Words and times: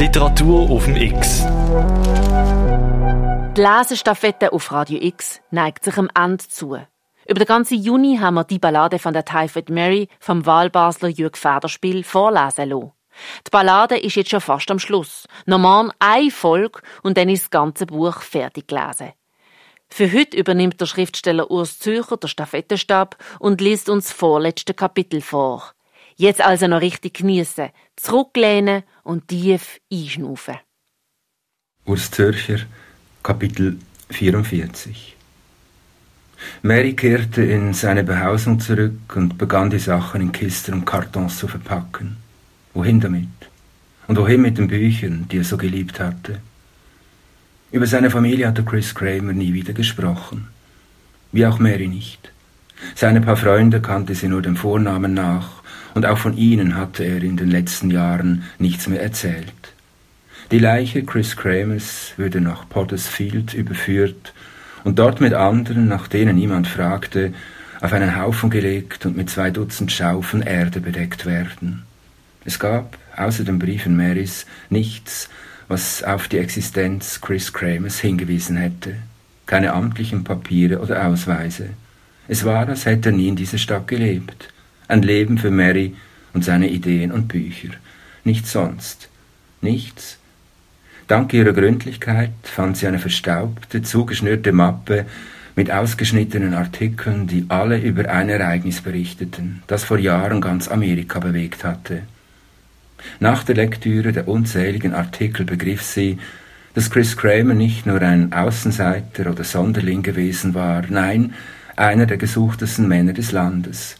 Literatur 0.00 0.70
auf 0.70 0.86
dem 0.86 0.96
X. 0.96 1.44
Die 3.54 3.60
Lesestaffette 3.60 4.50
auf 4.50 4.72
Radio 4.72 4.98
X 4.98 5.42
neigt 5.50 5.84
sich 5.84 5.98
am 5.98 6.08
Ende 6.16 6.42
zu. 6.48 6.78
Über 7.26 7.38
den 7.38 7.46
ganzen 7.46 7.82
Juni 7.82 8.16
haben 8.16 8.36
wir 8.36 8.44
die 8.44 8.58
Ballade 8.58 8.98
von 8.98 9.12
der 9.12 9.26
Typhoid 9.26 9.68
Mary 9.68 10.08
vom 10.18 10.46
Wahlbasler 10.46 11.10
Jürg 11.10 11.36
Federspiel 11.36 12.02
vorlesen 12.02 12.70
lassen. 12.70 12.92
Die 13.46 13.50
Ballade 13.50 13.98
ist 13.98 14.16
jetzt 14.16 14.30
schon 14.30 14.40
fast 14.40 14.70
am 14.70 14.78
Schluss. 14.78 15.28
Normal 15.44 15.90
eine 15.98 16.30
Folge 16.30 16.80
und 17.02 17.18
dann 17.18 17.28
ist 17.28 17.42
das 17.42 17.50
ganze 17.50 17.84
Buch 17.84 18.22
fertig 18.22 18.68
gelesen. 18.68 19.12
Für 19.90 20.10
heute 20.10 20.34
übernimmt 20.38 20.80
der 20.80 20.86
Schriftsteller 20.86 21.50
Urs 21.50 21.78
Zürcher 21.78 22.16
den 22.16 22.28
Stafettenstab 22.28 23.18
und 23.38 23.60
liest 23.60 23.90
uns 23.90 24.06
das 24.06 24.16
vorletzte 24.16 24.72
Kapitel 24.72 25.20
vor. 25.20 25.74
Jetzt 26.20 26.42
also 26.42 26.66
noch 26.66 26.82
richtig 26.82 27.14
genießen, 27.14 27.70
zurücklehnen 27.96 28.82
und 29.04 29.28
tief 29.28 29.80
einschnaufen. 29.90 30.56
Urs 31.86 32.10
Zürcher, 32.10 32.58
Kapitel 33.22 33.78
44 34.10 35.16
Mary 36.60 36.92
kehrte 36.92 37.42
in 37.42 37.72
seine 37.72 38.04
Behausung 38.04 38.60
zurück 38.60 39.16
und 39.16 39.38
begann 39.38 39.70
die 39.70 39.78
Sachen 39.78 40.20
in 40.20 40.30
Kisten 40.30 40.74
und 40.74 40.84
Kartons 40.84 41.38
zu 41.38 41.48
verpacken. 41.48 42.18
Wohin 42.74 43.00
damit? 43.00 43.28
Und 44.06 44.18
wohin 44.18 44.42
mit 44.42 44.58
den 44.58 44.68
Büchern, 44.68 45.26
die 45.30 45.38
er 45.38 45.44
so 45.44 45.56
geliebt 45.56 46.00
hatte? 46.00 46.42
Über 47.72 47.86
seine 47.86 48.10
Familie 48.10 48.46
hatte 48.46 48.62
Chris 48.62 48.94
Kramer 48.94 49.32
nie 49.32 49.54
wieder 49.54 49.72
gesprochen. 49.72 50.48
Wie 51.32 51.46
auch 51.46 51.58
Mary 51.58 51.88
nicht. 51.88 52.30
Seine 52.94 53.20
paar 53.20 53.36
Freunde 53.36 53.80
kannte 53.80 54.14
sie 54.14 54.28
nur 54.28 54.42
dem 54.42 54.56
Vornamen 54.56 55.14
nach, 55.14 55.62
und 55.94 56.06
auch 56.06 56.18
von 56.18 56.36
ihnen 56.36 56.76
hatte 56.76 57.04
er 57.04 57.22
in 57.22 57.36
den 57.36 57.50
letzten 57.50 57.90
Jahren 57.90 58.44
nichts 58.58 58.86
mehr 58.86 59.02
erzählt. 59.02 59.52
Die 60.50 60.58
Leiche 60.58 61.04
Chris 61.04 61.36
Kramers 61.36 62.12
würde 62.16 62.40
nach 62.40 62.68
Pottersfield 62.68 63.54
überführt 63.54 64.34
und 64.84 64.98
dort 64.98 65.20
mit 65.20 65.34
anderen, 65.34 65.86
nach 65.88 66.08
denen 66.08 66.36
niemand 66.36 66.66
fragte, 66.66 67.32
auf 67.80 67.92
einen 67.92 68.16
Haufen 68.16 68.50
gelegt 68.50 69.06
und 69.06 69.16
mit 69.16 69.30
zwei 69.30 69.50
Dutzend 69.50 69.92
Schaufeln 69.92 70.42
Erde 70.42 70.80
bedeckt 70.80 71.24
werden. 71.24 71.84
Es 72.44 72.58
gab, 72.58 72.98
außer 73.16 73.44
den 73.44 73.58
Briefen 73.58 73.96
Marys, 73.96 74.46
nichts, 74.68 75.28
was 75.68 76.02
auf 76.02 76.28
die 76.28 76.38
Existenz 76.38 77.20
Chris 77.20 77.52
Kramers 77.52 78.00
hingewiesen 78.00 78.56
hätte. 78.56 78.96
Keine 79.46 79.72
amtlichen 79.72 80.24
Papiere 80.24 80.80
oder 80.80 81.06
Ausweise. 81.06 81.70
Es 82.30 82.44
war, 82.44 82.68
als 82.68 82.86
hätte 82.86 83.08
er 83.08 83.12
nie 83.12 83.26
in 83.26 83.34
dieser 83.34 83.58
Stadt 83.58 83.88
gelebt. 83.88 84.50
Ein 84.86 85.02
Leben 85.02 85.36
für 85.36 85.50
Mary 85.50 85.96
und 86.32 86.44
seine 86.44 86.68
Ideen 86.68 87.10
und 87.10 87.26
Bücher. 87.26 87.70
Nichts 88.22 88.52
sonst. 88.52 89.08
Nichts. 89.60 90.16
Dank 91.08 91.32
ihrer 91.34 91.52
Gründlichkeit 91.52 92.30
fand 92.44 92.76
sie 92.76 92.86
eine 92.86 93.00
verstaubte, 93.00 93.82
zugeschnürte 93.82 94.52
Mappe 94.52 95.06
mit 95.56 95.72
ausgeschnittenen 95.72 96.54
Artikeln, 96.54 97.26
die 97.26 97.46
alle 97.48 97.80
über 97.80 98.08
ein 98.08 98.28
Ereignis 98.28 98.80
berichteten, 98.80 99.64
das 99.66 99.82
vor 99.82 99.98
Jahren 99.98 100.40
ganz 100.40 100.68
Amerika 100.68 101.18
bewegt 101.18 101.64
hatte. 101.64 102.02
Nach 103.18 103.42
der 103.42 103.56
Lektüre 103.56 104.12
der 104.12 104.28
unzähligen 104.28 104.94
Artikel 104.94 105.44
begriff 105.44 105.82
sie, 105.82 106.18
dass 106.74 106.90
Chris 106.90 107.16
Kramer 107.16 107.54
nicht 107.54 107.86
nur 107.86 108.00
ein 108.00 108.32
Außenseiter 108.32 109.28
oder 109.32 109.42
Sonderling 109.42 110.04
gewesen 110.04 110.54
war, 110.54 110.84
nein, 110.88 111.34
einer 111.80 112.04
der 112.04 112.18
gesuchtesten 112.18 112.86
Männer 112.86 113.14
des 113.14 113.32
Landes. 113.32 113.96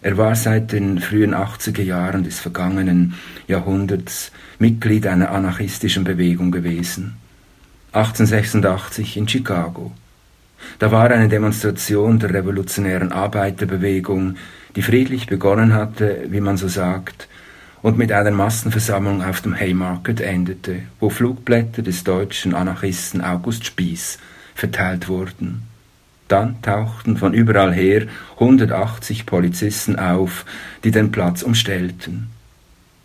Er 0.00 0.16
war 0.16 0.36
seit 0.36 0.70
den 0.70 1.00
frühen 1.00 1.34
80er 1.34 1.82
Jahren 1.82 2.22
des 2.22 2.38
vergangenen 2.38 3.14
Jahrhunderts 3.48 4.30
Mitglied 4.60 5.04
einer 5.08 5.32
anarchistischen 5.32 6.04
Bewegung 6.04 6.52
gewesen. 6.52 7.16
1886 7.92 9.16
in 9.16 9.26
Chicago. 9.26 9.90
Da 10.78 10.92
war 10.92 11.10
eine 11.10 11.28
Demonstration 11.28 12.20
der 12.20 12.32
revolutionären 12.32 13.10
Arbeiterbewegung, 13.10 14.36
die 14.76 14.82
friedlich 14.82 15.26
begonnen 15.26 15.74
hatte, 15.74 16.26
wie 16.28 16.40
man 16.40 16.56
so 16.56 16.68
sagt, 16.68 17.26
und 17.82 17.98
mit 17.98 18.12
einer 18.12 18.30
Massenversammlung 18.30 19.24
auf 19.24 19.40
dem 19.40 19.54
Haymarket 19.54 20.20
endete, 20.20 20.82
wo 21.00 21.10
Flugblätter 21.10 21.82
des 21.82 22.04
deutschen 22.04 22.54
Anarchisten 22.54 23.22
August 23.22 23.66
Spieß 23.66 24.18
verteilt 24.54 25.08
wurden. 25.08 25.62
Dann 26.28 26.60
tauchten 26.60 27.16
von 27.16 27.32
überall 27.32 27.72
her 27.72 28.06
180 28.34 29.24
Polizisten 29.24 29.98
auf, 29.98 30.44
die 30.84 30.90
den 30.90 31.10
Platz 31.10 31.42
umstellten. 31.42 32.28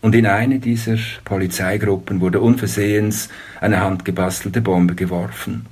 Und 0.01 0.13
in 0.15 0.25
eine 0.25 0.59
dieser 0.59 0.97
Polizeigruppen 1.23 2.19
wurde 2.19 2.41
unversehens 2.41 3.29
eine 3.61 3.79
handgebastelte 3.79 4.59
Bombe 4.59 4.95
geworfen. 4.95 5.65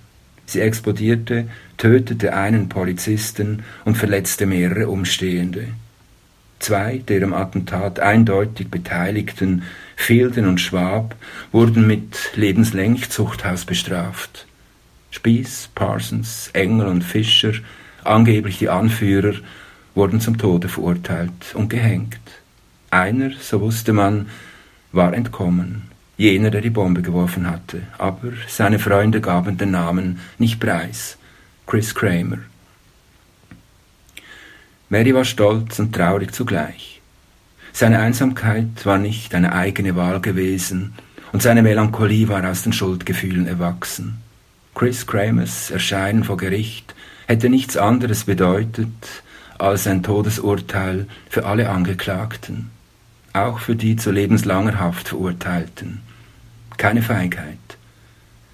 Sie 0.45 0.61
explodierte, 0.61 1.49
tötete 1.77 2.33
einen 2.33 2.69
Polizisten 2.69 3.63
und 3.83 3.97
verletzte 3.97 4.45
mehrere 4.45 4.87
Umstehende. 4.87 5.67
Zwei 6.59 6.99
der 6.99 7.23
am 7.23 7.33
Attentat 7.33 7.99
eindeutig 7.99 8.69
Beteiligten, 8.69 9.63
Fielden 9.97 10.47
und 10.47 10.61
Schwab, 10.61 11.15
wurden 11.51 11.87
mit 11.87 12.31
lebenslänglich 12.35 13.09
Zuchthaus 13.09 13.65
bestraft. 13.65 14.45
Spieß, 15.11 15.69
Parsons, 15.75 16.49
Engel 16.53 16.87
und 16.87 17.03
Fischer, 17.03 17.53
angeblich 18.03 18.57
die 18.57 18.69
Anführer, 18.69 19.35
wurden 19.93 20.21
zum 20.21 20.37
Tode 20.37 20.69
verurteilt 20.69 21.53
und 21.53 21.69
gehängt. 21.69 22.19
Einer, 22.89 23.31
so 23.39 23.61
wusste 23.61 23.93
man, 23.93 24.27
war 24.91 25.13
entkommen, 25.13 25.83
jener, 26.17 26.49
der 26.49 26.61
die 26.61 26.69
Bombe 26.69 27.01
geworfen 27.01 27.49
hatte, 27.49 27.83
aber 27.97 28.33
seine 28.47 28.79
Freunde 28.79 29.21
gaben 29.21 29.57
den 29.57 29.71
Namen 29.71 30.19
nicht 30.37 30.59
preis, 30.59 31.17
Chris 31.67 31.93
Kramer. 31.93 32.39
Mary 34.89 35.13
war 35.13 35.23
stolz 35.23 35.79
und 35.79 35.93
traurig 35.95 36.33
zugleich. 36.33 37.01
Seine 37.71 37.99
Einsamkeit 37.99 38.85
war 38.85 38.97
nicht 38.97 39.33
eine 39.33 39.53
eigene 39.53 39.95
Wahl 39.95 40.19
gewesen, 40.19 40.93
und 41.31 41.41
seine 41.41 41.61
Melancholie 41.61 42.27
war 42.27 42.49
aus 42.49 42.63
den 42.63 42.73
Schuldgefühlen 42.73 43.47
erwachsen. 43.47 44.21
Chris 44.81 45.05
Kramers 45.05 45.69
Erscheinen 45.69 46.23
vor 46.23 46.37
Gericht 46.37 46.95
hätte 47.27 47.49
nichts 47.49 47.77
anderes 47.77 48.23
bedeutet 48.23 48.87
als 49.59 49.85
ein 49.85 50.01
Todesurteil 50.01 51.05
für 51.29 51.45
alle 51.45 51.69
Angeklagten, 51.69 52.71
auch 53.31 53.59
für 53.59 53.75
die 53.75 53.95
zu 53.95 54.09
lebenslanger 54.09 54.79
Haft 54.79 55.09
verurteilten. 55.09 56.01
Keine 56.77 57.03
Feigheit. 57.03 57.59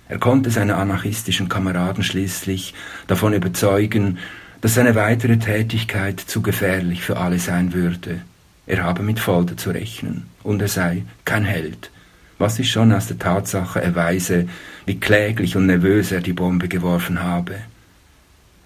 Er 0.09 0.19
konnte 0.19 0.51
seine 0.51 0.75
anarchistischen 0.75 1.47
Kameraden 1.47 2.03
schließlich 2.03 2.73
davon 3.07 3.31
überzeugen, 3.31 4.17
dass 4.59 4.73
seine 4.73 4.95
weitere 4.95 5.37
Tätigkeit 5.37 6.19
zu 6.19 6.41
gefährlich 6.41 7.03
für 7.03 7.15
alle 7.15 7.39
sein 7.39 7.71
würde. 7.71 8.19
Er 8.65 8.83
habe 8.83 9.01
mit 9.01 9.21
Folter 9.21 9.55
zu 9.55 9.69
rechnen 9.69 10.25
und 10.43 10.61
er 10.61 10.67
sei 10.67 11.05
kein 11.23 11.45
Held, 11.45 11.89
was 12.37 12.57
sich 12.57 12.71
schon 12.71 12.91
aus 12.91 13.07
der 13.07 13.19
Tatsache 13.19 13.81
erweise, 13.81 14.47
wie 14.85 14.99
kläglich 14.99 15.55
und 15.55 15.65
nervös 15.65 16.11
er 16.11 16.21
die 16.21 16.33
Bombe 16.33 16.67
geworfen 16.67 17.23
habe. 17.23 17.55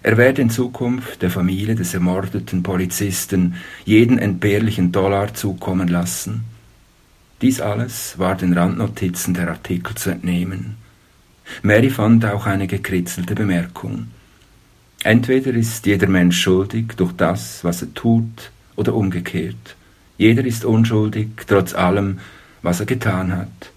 Er 0.02 0.16
werde 0.16 0.42
in 0.42 0.50
Zukunft 0.50 1.22
der 1.22 1.30
Familie 1.30 1.74
des 1.74 1.94
ermordeten 1.94 2.62
Polizisten 2.62 3.54
jeden 3.84 4.18
entbehrlichen 4.18 4.90
Dollar 4.90 5.32
zukommen 5.32 5.88
lassen. 5.88 6.44
Dies 7.40 7.60
alles 7.60 8.18
war 8.18 8.36
den 8.36 8.52
Randnotizen 8.52 9.34
der 9.34 9.48
Artikel 9.48 9.94
zu 9.94 10.10
entnehmen. 10.10 10.76
Mary 11.62 11.90
fand 11.90 12.24
auch 12.24 12.46
eine 12.46 12.66
gekritzelte 12.66 13.34
Bemerkung. 13.34 14.08
Entweder 15.04 15.52
ist 15.52 15.84
jeder 15.86 16.08
Mensch 16.08 16.40
schuldig 16.40 16.92
durch 16.96 17.12
das, 17.12 17.64
was 17.64 17.82
er 17.82 17.92
tut, 17.94 18.50
oder 18.76 18.94
umgekehrt. 18.94 19.76
Jeder 20.18 20.44
ist 20.44 20.64
unschuldig, 20.64 21.28
trotz 21.46 21.74
allem, 21.74 22.20
was 22.62 22.80
er 22.80 22.86
getan 22.86 23.36
hat. 23.36 23.72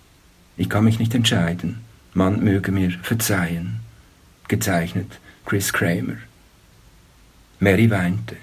Ich 0.58 0.70
kann 0.70 0.86
mich 0.86 1.00
nicht 1.00 1.14
entscheiden. 1.14 1.82
Man 2.14 2.44
möge 2.44 2.72
mir 2.72 2.92
verzeihen. 3.04 3.82
Gezeichnet 4.48 5.20
Chris 5.46 5.74
Kramer. 5.74 6.18
Mary 7.60 7.90
weinte. 7.90 8.38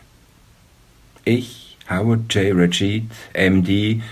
Ich, 1.25 1.79
Howard 1.89 2.33
J. 2.35 2.55
Rajid, 2.55 3.11
MD, 3.35 4.03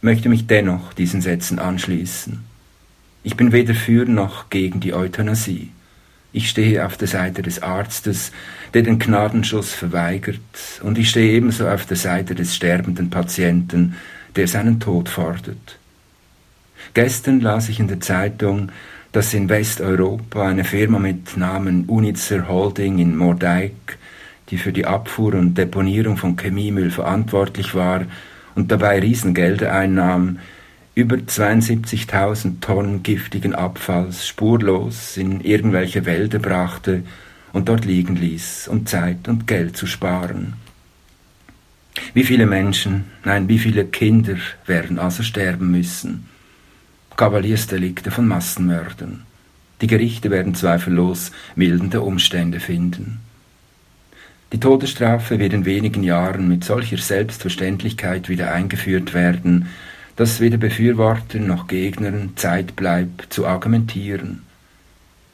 möchte 0.00 0.28
mich 0.28 0.46
dennoch 0.46 0.92
diesen 0.92 1.20
Sätzen 1.20 1.58
anschließen. 1.58 2.40
Ich 3.22 3.36
bin 3.36 3.52
weder 3.52 3.74
für 3.74 4.06
noch 4.06 4.48
gegen 4.48 4.80
die 4.80 4.94
Euthanasie. 4.94 5.72
Ich 6.32 6.48
stehe 6.48 6.86
auf 6.86 6.96
der 6.96 7.08
Seite 7.08 7.42
des 7.42 7.62
Arztes, 7.62 8.32
der 8.72 8.82
den 8.82 8.98
Gnadenschuss 8.98 9.74
verweigert, 9.74 10.40
und 10.82 10.96
ich 10.96 11.10
stehe 11.10 11.32
ebenso 11.32 11.68
auf 11.68 11.86
der 11.86 11.96
Seite 11.96 12.34
des 12.34 12.54
sterbenden 12.54 13.10
Patienten, 13.10 13.96
der 14.36 14.48
seinen 14.48 14.80
Tod 14.80 15.08
fordert. 15.08 15.78
Gestern 16.94 17.40
las 17.40 17.68
ich 17.68 17.80
in 17.80 17.88
der 17.88 18.00
Zeitung, 18.00 18.70
dass 19.12 19.34
in 19.34 19.48
Westeuropa 19.48 20.48
eine 20.48 20.64
Firma 20.64 20.98
mit 20.98 21.36
Namen 21.36 21.84
Unitzer 21.86 22.48
Holding 22.48 22.98
in 22.98 23.16
Mordeik, 23.16 23.98
die 24.50 24.58
für 24.58 24.72
die 24.72 24.86
Abfuhr 24.86 25.34
und 25.34 25.56
Deponierung 25.56 26.16
von 26.16 26.36
Chemiemüll 26.36 26.90
verantwortlich 26.90 27.74
war 27.74 28.04
und 28.54 28.70
dabei 28.70 28.98
Riesengelder 29.00 29.72
einnahm, 29.72 30.38
über 30.94 31.16
72.000 31.16 32.60
Tonnen 32.60 33.02
giftigen 33.02 33.54
Abfalls 33.54 34.26
spurlos 34.26 35.16
in 35.16 35.40
irgendwelche 35.40 36.04
Wälder 36.04 36.38
brachte 36.38 37.04
und 37.52 37.68
dort 37.68 37.84
liegen 37.84 38.16
ließ, 38.16 38.68
um 38.68 38.86
Zeit 38.86 39.28
und 39.28 39.46
Geld 39.46 39.76
zu 39.76 39.86
sparen. 39.86 40.54
Wie 42.14 42.24
viele 42.24 42.46
Menschen, 42.46 43.04
nein, 43.24 43.48
wie 43.48 43.58
viele 43.58 43.84
Kinder 43.84 44.36
werden 44.66 44.98
also 44.98 45.22
sterben 45.22 45.70
müssen? 45.70 46.28
Kavaliersdelikte 47.16 48.10
von 48.10 48.26
Massenmördern. 48.26 49.24
Die 49.80 49.86
Gerichte 49.86 50.30
werden 50.30 50.54
zweifellos 50.54 51.32
mildernde 51.54 52.00
Umstände 52.00 52.60
finden. 52.60 53.20
Die 54.52 54.58
Todesstrafe 54.58 55.38
wird 55.38 55.52
in 55.52 55.64
wenigen 55.64 56.02
Jahren 56.02 56.48
mit 56.48 56.64
solcher 56.64 56.96
Selbstverständlichkeit 56.96 58.28
wieder 58.28 58.52
eingeführt 58.52 59.14
werden, 59.14 59.68
dass 60.16 60.40
weder 60.40 60.56
Befürwortern 60.56 61.46
noch 61.46 61.66
Gegnern 61.66 62.32
Zeit 62.36 62.74
bleibt 62.74 63.32
zu 63.32 63.46
argumentieren. 63.46 64.42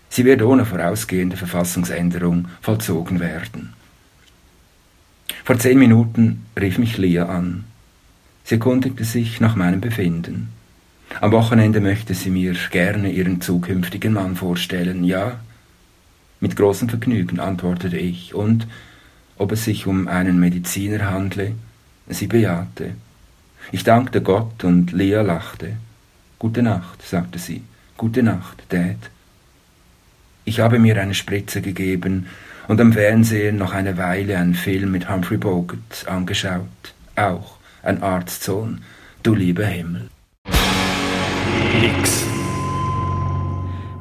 Sie 0.08 0.24
wird 0.24 0.42
ohne 0.42 0.64
vorausgehende 0.64 1.36
Verfassungsänderung 1.36 2.48
vollzogen 2.60 3.20
werden. 3.20 3.75
Vor 5.46 5.60
zehn 5.60 5.78
Minuten 5.78 6.44
rief 6.60 6.76
mich 6.76 6.98
Lea 6.98 7.20
an. 7.20 7.62
Sie 8.42 8.56
erkundigte 8.56 9.04
sich 9.04 9.40
nach 9.40 9.54
meinem 9.54 9.80
Befinden. 9.80 10.48
Am 11.20 11.30
Wochenende 11.30 11.80
möchte 11.80 12.14
sie 12.14 12.30
mir 12.30 12.56
gerne 12.72 13.12
ihren 13.12 13.40
zukünftigen 13.40 14.14
Mann 14.14 14.34
vorstellen, 14.34 15.04
ja? 15.04 15.38
Mit 16.40 16.56
großem 16.56 16.88
Vergnügen, 16.88 17.38
antwortete 17.38 17.96
ich, 17.96 18.34
und 18.34 18.66
ob 19.38 19.52
es 19.52 19.62
sich 19.62 19.86
um 19.86 20.08
einen 20.08 20.40
Mediziner 20.40 21.12
handle, 21.12 21.52
sie 22.08 22.26
bejahte. 22.26 22.96
Ich 23.70 23.84
dankte 23.84 24.22
Gott 24.22 24.64
und 24.64 24.90
Lea 24.90 25.22
lachte. 25.22 25.76
Gute 26.40 26.64
Nacht, 26.64 27.06
sagte 27.06 27.38
sie. 27.38 27.62
Gute 27.96 28.24
Nacht, 28.24 28.64
Dad. 28.70 28.98
Ich 30.44 30.58
habe 30.58 30.80
mir 30.80 31.00
eine 31.00 31.14
Spritze 31.14 31.62
gegeben 31.62 32.26
und 32.68 32.80
am 32.80 32.92
Fernsehen 32.92 33.56
noch 33.56 33.72
eine 33.72 33.96
Weile 33.96 34.36
einen 34.38 34.54
Film 34.54 34.92
mit 34.92 35.08
Humphrey 35.08 35.38
Bogart 35.38 36.06
angeschaut. 36.06 36.62
Auch 37.16 37.56
ein 37.82 38.02
Arztsohn, 38.02 38.82
du 39.22 39.34
lieber 39.34 39.64
Himmel. 39.64 40.08
X. 41.82 42.26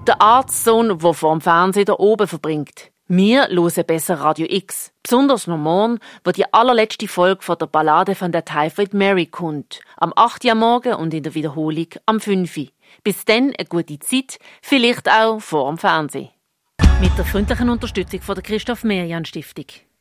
Der 0.08 0.22
Arztsohn, 0.22 1.00
der 1.00 1.14
vor 1.14 1.32
dem 1.34 1.42
Fernsehen 1.42 1.86
da 1.86 1.94
oben 1.94 2.28
verbringt. 2.28 2.92
Wir 3.08 3.48
hören 3.50 3.86
besser 3.86 4.16
Radio 4.16 4.48
X. 4.50 4.92
Besonders 5.04 5.46
noch 5.46 5.58
morgen, 5.58 6.00
wo 6.24 6.32
die 6.32 6.52
allerletzte 6.52 7.08
Folge 7.08 7.44
von 7.44 7.58
der 7.58 7.68
Ballade 7.68 8.16
von 8.16 8.32
der 8.32 8.46
Typhoid 8.46 8.96
Mary 8.96 9.28
kommt. 9.28 9.82
Am 9.98 10.12
8. 10.16 10.46
Uhr 10.46 10.56
morgen 10.56 10.94
und 10.96 11.14
in 11.14 11.22
der 11.22 11.36
Wiederholung 11.36 11.88
am 12.08 12.20
5. 12.20 12.72
Bis 13.04 13.26
dann 13.26 13.54
eine 13.56 13.68
gute 13.70 14.00
Zeit, 14.00 14.40
vielleicht 14.62 15.10
auch 15.10 15.40
vor 15.40 15.70
dem 15.70 15.78
Fernsehen. 15.78 16.30
Mit 17.02 17.18
der 17.18 17.26
freundlichen 17.26 17.70
Unterstützung 17.70 18.22
von 18.22 18.36
der 18.36 18.44
Christoph 18.44 18.86
Merian 18.86 19.26
Stiftung. 19.26 19.66